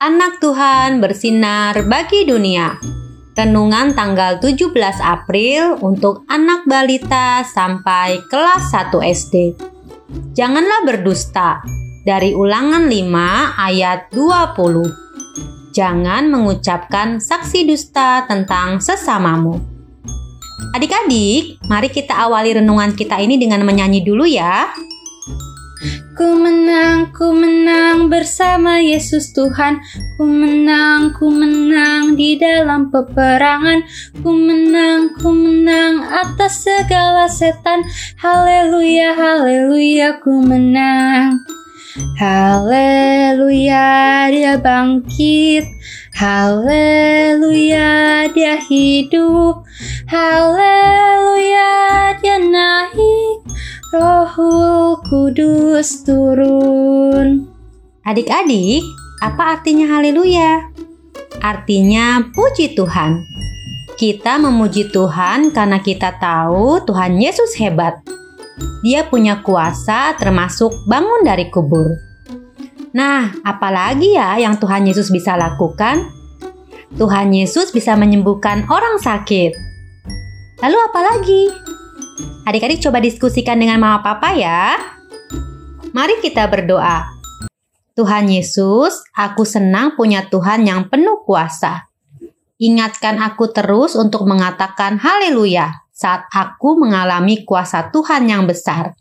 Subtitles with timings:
[0.00, 2.80] Anak Tuhan bersinar bagi dunia.
[3.36, 4.72] Renungan tanggal 17
[5.04, 9.52] April untuk anak balita sampai kelas 1 SD
[10.32, 11.60] Janganlah berdusta.
[12.08, 19.60] Dari ulangan 5 ayat 20 Jangan mengucapkan saksi dusta tentang sesamamu.
[20.72, 24.72] Adik-adik, mari kita awali renungan kita ini dengan menyanyi dulu ya.
[26.12, 27.31] Ku menang, ku
[28.42, 29.78] bersama Yesus Tuhan.
[30.18, 33.86] Ku menang, ku menang di dalam peperangan.
[34.18, 37.86] Ku menang, ku menang atas segala setan.
[38.18, 41.38] Haleluya, haleluya, ku menang.
[42.18, 43.86] Haleluya,
[44.34, 45.62] dia bangkit.
[46.18, 49.62] Haleluya, dia hidup.
[50.10, 51.70] Haleluya,
[52.18, 53.38] dia naik.
[53.94, 57.51] Rohul Kudus turun.
[58.02, 58.82] Adik-adik,
[59.22, 60.74] apa artinya haleluya?
[61.38, 63.22] Artinya puji Tuhan.
[63.94, 68.02] Kita memuji Tuhan karena kita tahu Tuhan Yesus hebat.
[68.82, 71.94] Dia punya kuasa termasuk bangun dari kubur.
[72.90, 76.02] Nah, apalagi ya yang Tuhan Yesus bisa lakukan?
[76.98, 79.54] Tuhan Yesus bisa menyembuhkan orang sakit.
[80.58, 81.42] Lalu apalagi?
[82.50, 84.74] Adik-adik coba diskusikan dengan mama papa ya.
[85.94, 87.21] Mari kita berdoa.
[87.92, 91.92] Tuhan Yesus, aku senang punya Tuhan yang penuh kuasa.
[92.56, 98.96] Ingatkan aku terus untuk mengatakan haleluya saat aku mengalami kuasa Tuhan yang besar.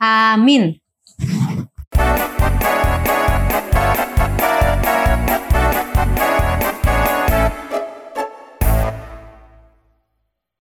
[0.00, 0.83] Amin.